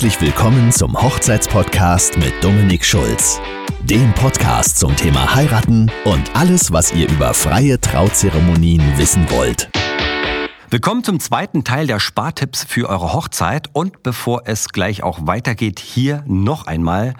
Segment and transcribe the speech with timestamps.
[0.00, 3.38] Herzlich willkommen zum Hochzeitspodcast mit Dominik Schulz.
[3.82, 9.68] Dem Podcast zum Thema Heiraten und alles, was ihr über freie Trauzeremonien wissen wollt.
[10.70, 13.68] Willkommen zum zweiten Teil der Spartipps für eure Hochzeit.
[13.74, 17.12] Und bevor es gleich auch weitergeht, hier noch einmal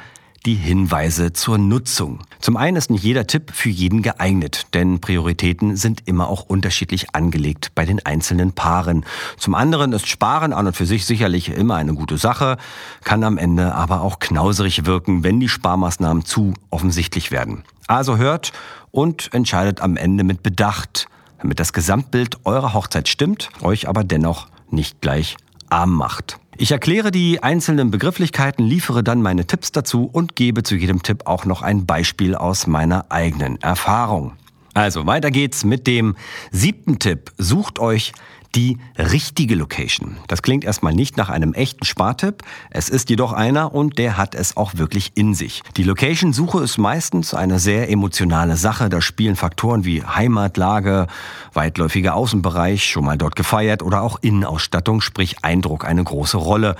[0.46, 2.20] die Hinweise zur Nutzung.
[2.40, 7.14] Zum einen ist nicht jeder Tipp für jeden geeignet, denn Prioritäten sind immer auch unterschiedlich
[7.14, 9.04] angelegt bei den einzelnen Paaren.
[9.36, 12.56] Zum anderen ist Sparen an und für sich sicherlich immer eine gute Sache,
[13.04, 17.62] kann am Ende aber auch knauserig wirken, wenn die Sparmaßnahmen zu offensichtlich werden.
[17.86, 18.52] Also hört
[18.90, 21.06] und entscheidet am Ende mit Bedacht,
[21.40, 25.36] damit das Gesamtbild eurer Hochzeit stimmt, euch aber dennoch nicht gleich
[25.68, 26.38] arm macht.
[26.62, 31.22] Ich erkläre die einzelnen Begrifflichkeiten, liefere dann meine Tipps dazu und gebe zu jedem Tipp
[31.24, 34.34] auch noch ein Beispiel aus meiner eigenen Erfahrung.
[34.74, 36.16] Also weiter geht's mit dem
[36.50, 37.32] siebten Tipp.
[37.38, 38.12] Sucht euch
[38.54, 40.16] die richtige Location.
[40.26, 44.34] Das klingt erstmal nicht nach einem echten Spartipp, es ist jedoch einer und der hat
[44.34, 45.62] es auch wirklich in sich.
[45.76, 51.06] Die Location-Suche ist meistens eine sehr emotionale Sache, da spielen Faktoren wie Heimatlage,
[51.52, 56.76] weitläufiger Außenbereich, schon mal dort gefeiert oder auch Innenausstattung, sprich Eindruck eine große Rolle.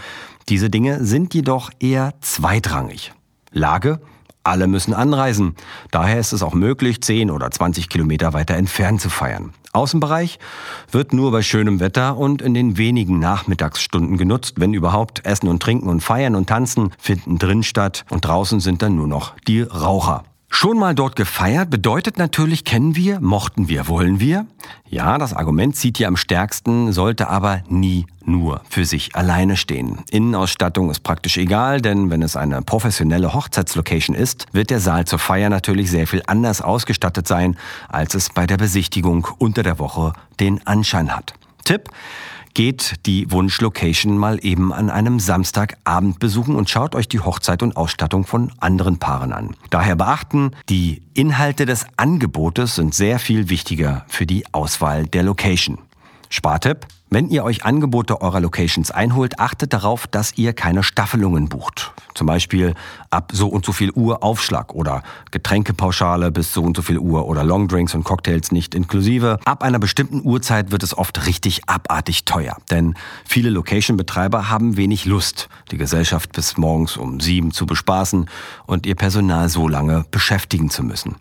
[0.49, 3.13] Diese Dinge sind jedoch eher zweitrangig.
[3.53, 4.01] Lage
[4.45, 5.55] alle müssen anreisen.
[5.91, 9.53] Daher ist es auch möglich, 10 oder 20 Kilometer weiter entfernt zu feiern.
[9.73, 10.39] Außenbereich
[10.91, 15.25] wird nur bei schönem Wetter und in den wenigen Nachmittagsstunden genutzt, wenn überhaupt.
[15.25, 19.07] Essen und Trinken und Feiern und Tanzen finden drin statt und draußen sind dann nur
[19.07, 20.25] noch die Raucher.
[20.53, 24.47] Schon mal dort gefeiert bedeutet natürlich, kennen wir, mochten wir, wollen wir.
[24.89, 30.01] Ja, das Argument zieht hier am stärksten, sollte aber nie nur für sich alleine stehen.
[30.11, 35.21] Innenausstattung ist praktisch egal, denn wenn es eine professionelle Hochzeitslocation ist, wird der Saal zur
[35.21, 37.57] Feier natürlich sehr viel anders ausgestattet sein,
[37.89, 41.33] als es bei der Besichtigung unter der Woche den Anschein hat.
[41.65, 41.89] Tipp,
[42.55, 47.77] geht die Wunschlocation mal eben an einem Samstagabend besuchen und schaut euch die Hochzeit und
[47.77, 49.57] Ausstattung von anderen Paaren an.
[49.71, 55.79] Daher beachten, die Inhalte des Angebotes sind sehr viel wichtiger für die Auswahl der Location.
[56.29, 61.93] Spartipp, wenn ihr euch Angebote eurer Locations einholt, achtet darauf, dass ihr keine Staffelungen bucht.
[62.15, 62.75] Zum Beispiel
[63.11, 67.27] ab so und so viel Uhr Aufschlag oder Getränkepauschale bis so und so viel Uhr
[67.27, 69.39] oder Longdrinks und Cocktails nicht inklusive.
[69.45, 72.95] Ab einer bestimmten Uhrzeit wird es oft richtig abartig teuer, denn
[73.25, 78.29] viele Location-Betreiber haben wenig Lust, die Gesellschaft bis morgens um sieben zu bespaßen
[78.67, 81.17] und ihr Personal so lange beschäftigen zu müssen.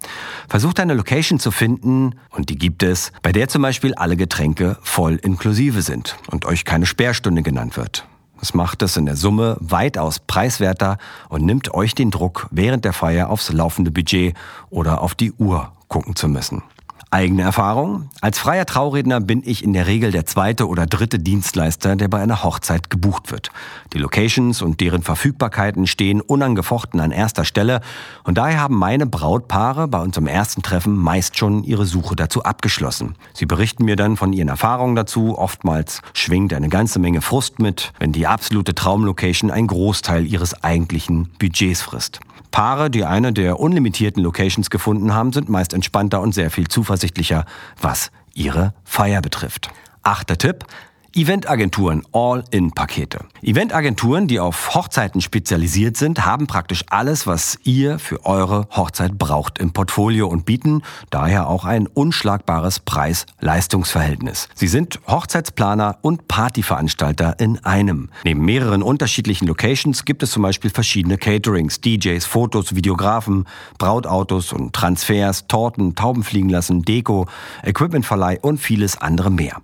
[0.47, 4.77] Versucht eine Location zu finden, und die gibt es, bei der zum Beispiel alle Getränke
[4.81, 8.05] voll inklusive inklusive sind und euch keine Sperrstunde genannt wird.
[8.39, 10.97] Das macht es in der Summe weitaus preiswerter
[11.27, 14.35] und nimmt euch den Druck, während der Feier aufs laufende Budget
[14.69, 16.63] oder auf die Uhr gucken zu müssen.
[17.11, 18.07] Eigene Erfahrung?
[18.21, 22.21] Als freier Trauredner bin ich in der Regel der zweite oder dritte Dienstleister, der bei
[22.21, 23.49] einer Hochzeit gebucht wird.
[23.93, 27.81] Die Locations und deren Verfügbarkeiten stehen unangefochten an erster Stelle
[28.25, 33.15] und daher haben meine Brautpaare bei unserem ersten Treffen meist schon ihre Suche dazu abgeschlossen.
[33.33, 35.35] Sie berichten mir dann von ihren Erfahrungen dazu.
[35.35, 41.29] Oftmals schwingt eine ganze Menge Frust mit, wenn die absolute Traumlocation einen Großteil ihres eigentlichen
[41.39, 42.19] Budgets frisst.
[42.51, 47.45] Paare, die eine der unlimitierten Locations gefunden haben, sind meist entspannter und sehr viel zuversichtlicher,
[47.81, 49.69] was ihre Feier betrifft.
[50.03, 50.65] Achter Tipp,
[51.15, 53.25] Eventagenturen, All-in-Pakete.
[53.41, 59.57] Eventagenturen, die auf Hochzeiten spezialisiert sind, haben praktisch alles, was ihr für eure Hochzeit braucht
[59.59, 64.49] im Portfolio und bieten daher auch ein unschlagbares Preis-Leistungs-Verhältnis.
[64.53, 68.09] Sie sind Hochzeitsplaner und Partyveranstalter in einem.
[68.23, 73.47] Neben mehreren unterschiedlichen Locations gibt es zum Beispiel verschiedene Caterings, DJs, Fotos, Videografen,
[73.77, 77.25] Brautautos und Transfers, Torten, Tauben fliegen lassen, Deko,
[77.63, 79.59] Equipmentverleih und vieles andere mehr.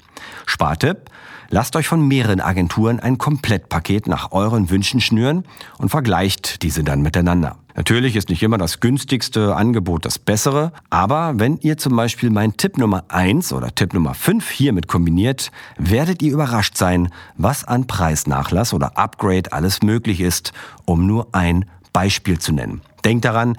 [0.46, 1.10] Spartipp,
[1.50, 5.44] Lasst euch von mehreren Agenturen ein Komplettpaket nach euren Wünschen schnüren
[5.78, 7.58] und vergleicht diese dann miteinander.
[7.76, 12.56] Natürlich ist nicht immer das günstigste Angebot das bessere, aber wenn ihr zum Beispiel mein
[12.56, 17.86] Tipp Nummer 1 oder Tipp Nummer 5 hiermit kombiniert, werdet ihr überrascht sein, was an
[17.86, 20.54] Preisnachlass oder Upgrade alles möglich ist,
[20.86, 22.82] um nur ein Beispiel zu nennen.
[23.04, 23.58] Denkt daran,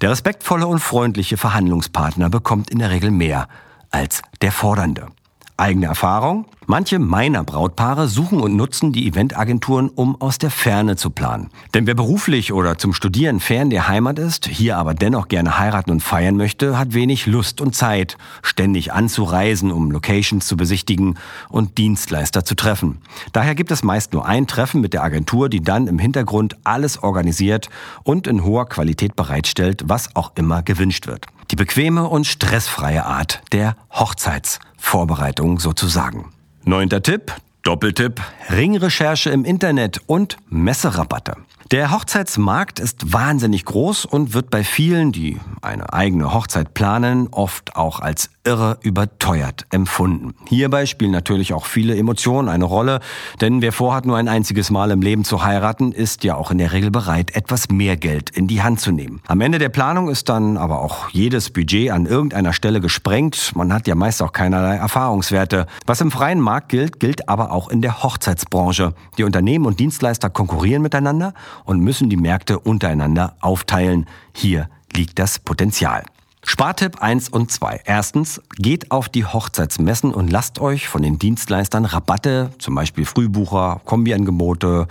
[0.00, 3.48] der respektvolle und freundliche Verhandlungspartner bekommt in der Regel mehr
[3.90, 5.08] als der fordernde.
[5.58, 6.46] Eigene Erfahrung?
[6.66, 11.50] Manche meiner Brautpaare suchen und nutzen die Eventagenturen, um aus der Ferne zu planen.
[11.74, 15.90] Denn wer beruflich oder zum Studieren fern der Heimat ist, hier aber dennoch gerne heiraten
[15.90, 21.18] und feiern möchte, hat wenig Lust und Zeit, ständig anzureisen, um Locations zu besichtigen
[21.48, 22.98] und Dienstleister zu treffen.
[23.32, 27.02] Daher gibt es meist nur ein Treffen mit der Agentur, die dann im Hintergrund alles
[27.02, 27.68] organisiert
[28.04, 31.26] und in hoher Qualität bereitstellt, was auch immer gewünscht wird.
[31.50, 36.32] Die bequeme und stressfreie Art der Hochzeitsvorbereitung sozusagen.
[36.64, 37.32] Neunter Tipp.
[37.62, 41.36] Doppeltipp, Ringrecherche im Internet und Messerabatte.
[41.70, 47.76] Der Hochzeitsmarkt ist wahnsinnig groß und wird bei vielen, die eine eigene Hochzeit planen, oft
[47.76, 50.34] auch als irre überteuert empfunden.
[50.46, 53.00] Hierbei spielen natürlich auch viele Emotionen eine Rolle,
[53.42, 56.56] denn wer vorhat, nur ein einziges Mal im Leben zu heiraten, ist ja auch in
[56.56, 59.20] der Regel bereit, etwas mehr Geld in die Hand zu nehmen.
[59.26, 63.52] Am Ende der Planung ist dann aber auch jedes Budget an irgendeiner Stelle gesprengt.
[63.54, 65.66] Man hat ja meist auch keinerlei Erfahrungswerte.
[65.84, 68.94] Was im freien Markt gilt, gilt aber auch in der Hochzeitsbranche.
[69.18, 71.34] Die Unternehmen und Dienstleister konkurrieren miteinander
[71.66, 74.06] und müssen die Märkte untereinander aufteilen.
[74.32, 76.04] Hier liegt das Potenzial.
[76.50, 77.82] Spartipp 1 und 2.
[77.84, 83.82] Erstens, geht auf die Hochzeitsmessen und lasst euch von den Dienstleistern Rabatte, zum Beispiel Frühbucher,
[83.84, 84.88] Kombiangebote,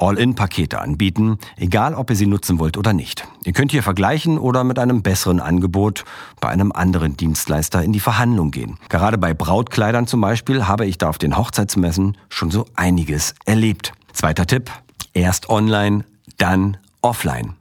[0.00, 3.28] All-In-Pakete anbieten, egal ob ihr sie nutzen wollt oder nicht.
[3.44, 6.04] Ihr könnt hier vergleichen oder mit einem besseren Angebot
[6.40, 8.76] bei einem anderen Dienstleister in die Verhandlung gehen.
[8.88, 13.92] Gerade bei Brautkleidern zum Beispiel habe ich da auf den Hochzeitsmessen schon so einiges erlebt.
[14.12, 14.72] Zweiter Tipp,
[15.14, 16.04] erst online,
[16.38, 17.54] dann offline.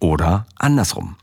[0.00, 1.14] Oder andersrum.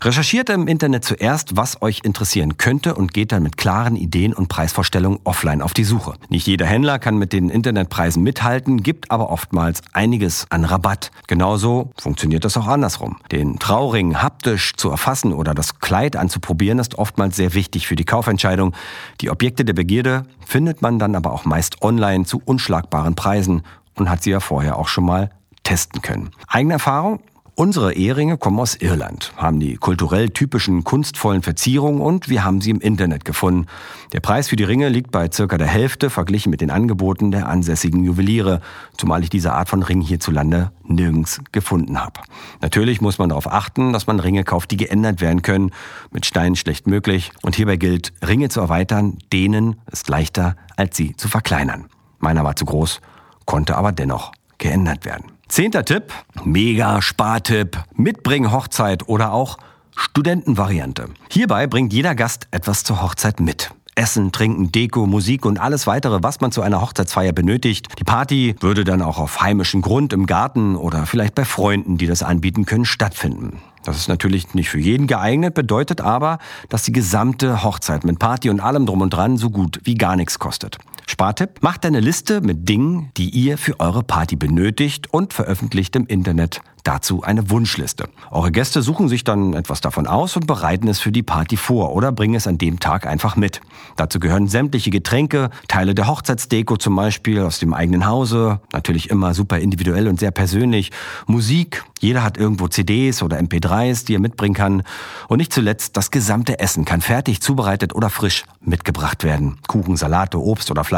[0.00, 4.48] Recherchiert im Internet zuerst, was euch interessieren könnte und geht dann mit klaren Ideen und
[4.48, 6.14] Preisvorstellungen offline auf die Suche.
[6.28, 11.10] Nicht jeder Händler kann mit den Internetpreisen mithalten, gibt aber oftmals einiges an Rabatt.
[11.26, 13.16] Genauso funktioniert das auch andersrum.
[13.32, 18.04] Den Trauring haptisch zu erfassen oder das Kleid anzuprobieren ist oftmals sehr wichtig für die
[18.04, 18.74] Kaufentscheidung.
[19.20, 23.62] Die Objekte der Begierde findet man dann aber auch meist online zu unschlagbaren Preisen
[23.96, 25.30] und hat sie ja vorher auch schon mal
[25.64, 26.30] testen können.
[26.46, 27.20] Eigene Erfahrung?
[27.58, 32.70] Unsere Eheringe kommen aus Irland, haben die kulturell typischen kunstvollen Verzierungen und wir haben sie
[32.70, 33.66] im Internet gefunden.
[34.12, 37.48] Der Preis für die Ringe liegt bei circa der Hälfte verglichen mit den Angeboten der
[37.48, 38.60] ansässigen Juweliere,
[38.96, 42.20] zumal ich diese Art von Ring hierzulande nirgends gefunden habe.
[42.60, 45.72] Natürlich muss man darauf achten, dass man Ringe kauft, die geändert werden können,
[46.12, 51.16] mit Steinen schlecht möglich und hierbei gilt, Ringe zu erweitern, denen ist leichter, als sie
[51.16, 51.86] zu verkleinern.
[52.20, 53.00] Meiner war zu groß,
[53.46, 55.37] konnte aber dennoch geändert werden.
[55.48, 56.12] Zehnter Tipp,
[56.44, 59.56] mega Spartipp, mitbringen Hochzeit oder auch
[59.96, 61.06] Studentenvariante.
[61.30, 63.70] Hierbei bringt jeder Gast etwas zur Hochzeit mit.
[63.94, 67.88] Essen, Trinken, Deko, Musik und alles weitere, was man zu einer Hochzeitsfeier benötigt.
[67.98, 72.06] Die Party würde dann auch auf heimischem Grund im Garten oder vielleicht bei Freunden, die
[72.06, 73.58] das anbieten können, stattfinden.
[73.84, 78.50] Das ist natürlich nicht für jeden geeignet, bedeutet aber, dass die gesamte Hochzeit mit Party
[78.50, 80.78] und allem drum und dran so gut wie gar nichts kostet.
[81.10, 86.06] Spartipp, macht eine Liste mit Dingen, die ihr für eure Party benötigt und veröffentlicht im
[86.06, 88.08] Internet dazu eine Wunschliste.
[88.30, 91.94] Eure Gäste suchen sich dann etwas davon aus und bereiten es für die Party vor
[91.94, 93.60] oder bringen es an dem Tag einfach mit.
[93.96, 99.34] Dazu gehören sämtliche Getränke, Teile der Hochzeitsdeko zum Beispiel aus dem eigenen Hause, natürlich immer
[99.34, 100.90] super individuell und sehr persönlich,
[101.26, 104.82] Musik, jeder hat irgendwo CDs oder MP3s, die er mitbringen kann.
[105.26, 109.58] Und nicht zuletzt, das gesamte Essen kann fertig zubereitet oder frisch mitgebracht werden.
[109.66, 110.97] Kuchen, Salate, Obst oder Fleisch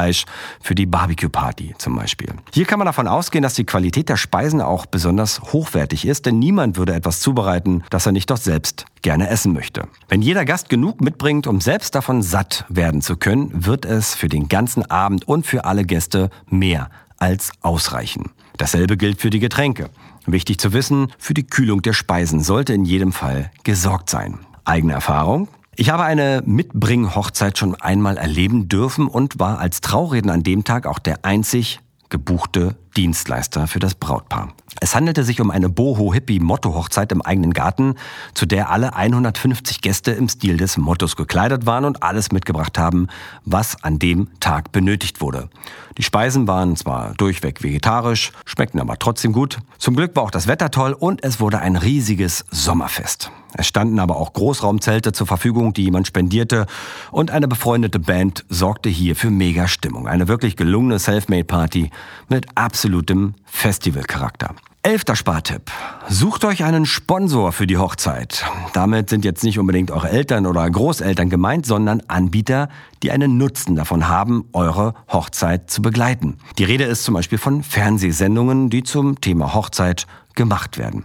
[0.63, 2.29] für die Barbecue-Party zum Beispiel.
[2.53, 6.39] Hier kann man davon ausgehen, dass die Qualität der Speisen auch besonders hochwertig ist, denn
[6.39, 9.89] niemand würde etwas zubereiten, das er nicht doch selbst gerne essen möchte.
[10.09, 14.29] Wenn jeder Gast genug mitbringt, um selbst davon satt werden zu können, wird es für
[14.29, 18.31] den ganzen Abend und für alle Gäste mehr als ausreichen.
[18.57, 19.91] Dasselbe gilt für die Getränke.
[20.27, 24.41] Wichtig zu wissen, für die Kühlung der Speisen sollte in jedem Fall gesorgt sein.
[24.65, 25.49] Eigene Erfahrung?
[25.81, 30.87] Ich habe eine Mitbring-Hochzeit schon einmal erleben dürfen und war als Trauredner an dem Tag
[30.87, 34.53] auch der einzig gebuchte Dienstleister für das Brautpaar.
[34.83, 37.95] Es handelte sich um eine Boho-Hippie-Motto-Hochzeit im eigenen Garten,
[38.35, 43.07] zu der alle 150 Gäste im Stil des Mottos gekleidet waren und alles mitgebracht haben,
[43.47, 45.49] was an dem Tag benötigt wurde.
[45.97, 49.57] Die Speisen waren zwar durchweg vegetarisch, schmeckten aber trotzdem gut.
[49.79, 53.31] Zum Glück war auch das Wetter toll und es wurde ein riesiges Sommerfest.
[53.55, 56.67] Es standen aber auch Großraumzelte zur Verfügung, die jemand spendierte
[57.11, 60.07] und eine befreundete Band sorgte hier für mega Stimmung.
[60.07, 61.91] Eine wirklich gelungene Selfmade-Party
[62.29, 64.55] mit absolutem Festivalcharakter.
[64.83, 65.71] Elfter Spartipp.
[66.09, 68.47] Sucht euch einen Sponsor für die Hochzeit.
[68.73, 72.71] Damit sind jetzt nicht unbedingt eure Eltern oder Großeltern gemeint, sondern Anbieter,
[73.03, 76.39] die einen Nutzen davon haben, eure Hochzeit zu begleiten.
[76.57, 81.05] Die Rede ist zum Beispiel von Fernsehsendungen, die zum Thema Hochzeit gemacht werden.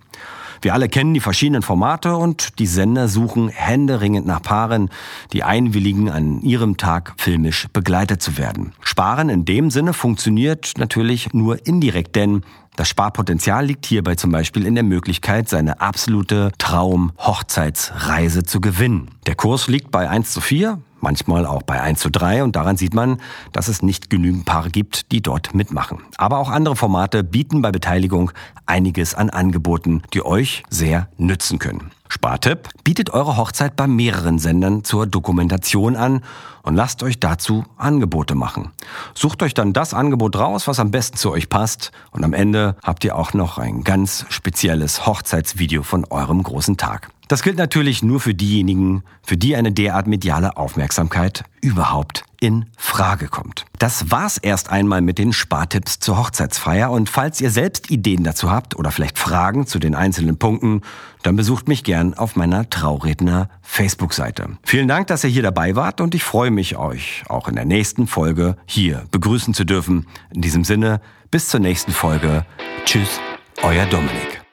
[0.65, 4.89] Wir alle kennen die verschiedenen Formate und die Sender suchen händeringend nach Paaren,
[5.31, 8.73] die einwilligen, an ihrem Tag filmisch begleitet zu werden.
[8.81, 12.41] Sparen in dem Sinne funktioniert natürlich nur indirekt, denn
[12.75, 19.11] das Sparpotenzial liegt hierbei zum Beispiel in der Möglichkeit, seine absolute Traum-Hochzeitsreise zu gewinnen.
[19.27, 22.77] Der Kurs liegt bei 1 zu 4, manchmal auch bei 1 zu 3 und daran
[22.77, 23.21] sieht man,
[23.51, 25.99] dass es nicht genügend Paare gibt, die dort mitmachen.
[26.17, 28.31] Aber auch andere Formate bieten bei Beteiligung
[28.65, 31.91] einiges an Angeboten, die euch sehr nützen können.
[32.07, 36.21] Spartipp, bietet eure Hochzeit bei mehreren Sendern zur Dokumentation an
[36.63, 38.71] und lasst euch dazu Angebote machen.
[39.13, 42.77] Sucht euch dann das Angebot raus, was am besten zu euch passt und am Ende
[42.83, 47.11] habt ihr auch noch ein ganz spezielles Hochzeitsvideo von eurem großen Tag.
[47.27, 53.27] Das gilt natürlich nur für diejenigen, für die eine derart mediale Aufmerksamkeit überhaupt in Frage
[53.27, 53.65] kommt.
[53.79, 58.51] Das war's erst einmal mit den Spartipps zur Hochzeitsfeier und falls ihr selbst Ideen dazu
[58.51, 60.81] habt oder vielleicht Fragen zu den einzelnen Punkten,
[61.23, 64.57] dann besucht mich gern auf meiner Trauredner Facebook-Seite.
[64.63, 67.65] Vielen Dank, dass ihr hier dabei wart und ich freue mich, euch auch in der
[67.65, 70.05] nächsten Folge hier begrüßen zu dürfen.
[70.31, 71.01] In diesem Sinne,
[71.31, 72.45] bis zur nächsten Folge.
[72.85, 73.19] Tschüss,
[73.63, 74.44] euer Dominik.